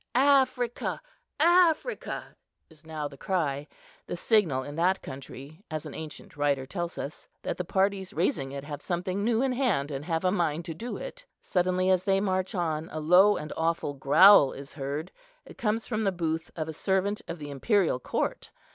"Africa, 0.15 0.99
Africa!" 1.39 2.35
is 2.71 2.83
now 2.87 3.07
the 3.07 3.19
cry; 3.19 3.67
the 4.07 4.17
signal 4.17 4.63
in 4.63 4.73
that 4.75 5.03
country, 5.03 5.63
as 5.69 5.85
an 5.85 5.93
ancient 5.93 6.35
writer 6.35 6.65
tells 6.65 6.97
us, 6.97 7.27
that 7.43 7.55
the 7.55 7.63
parties 7.63 8.11
raising 8.11 8.51
it 8.51 8.63
have 8.63 8.81
something 8.81 9.23
new 9.23 9.43
in 9.43 9.51
hand, 9.51 9.91
and 9.91 10.03
have 10.03 10.25
a 10.25 10.31
mind 10.31 10.65
to 10.65 10.73
do 10.73 10.97
it. 10.97 11.23
Suddenly, 11.43 11.91
as 11.91 12.03
they 12.03 12.19
march 12.19 12.55
on, 12.55 12.89
a 12.89 12.99
low 12.99 13.37
and 13.37 13.53
awful 13.55 13.93
growl 13.93 14.53
is 14.53 14.73
heard. 14.73 15.11
It 15.45 15.59
comes 15.59 15.85
from 15.85 16.01
the 16.01 16.11
booth 16.11 16.49
of 16.55 16.67
a 16.67 16.73
servant 16.73 17.21
of 17.27 17.37
the 17.37 17.51
imperial 17.51 17.99
court. 17.99 18.49